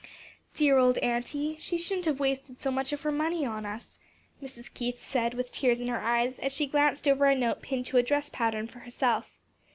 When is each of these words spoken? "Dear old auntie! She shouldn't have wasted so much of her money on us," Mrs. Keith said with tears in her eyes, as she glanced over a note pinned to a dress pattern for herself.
"Dear 0.55 0.79
old 0.79 0.97
auntie! 0.97 1.57
She 1.59 1.77
shouldn't 1.77 2.07
have 2.07 2.19
wasted 2.19 2.59
so 2.59 2.71
much 2.71 2.91
of 2.91 3.01
her 3.03 3.11
money 3.11 3.45
on 3.45 3.67
us," 3.67 3.99
Mrs. 4.41 4.73
Keith 4.73 4.99
said 5.03 5.35
with 5.35 5.51
tears 5.51 5.79
in 5.79 5.89
her 5.89 6.01
eyes, 6.01 6.39
as 6.39 6.51
she 6.55 6.65
glanced 6.65 7.07
over 7.07 7.27
a 7.27 7.35
note 7.35 7.61
pinned 7.61 7.85
to 7.85 7.97
a 7.97 8.01
dress 8.01 8.27
pattern 8.27 8.65
for 8.65 8.79
herself. 8.79 9.29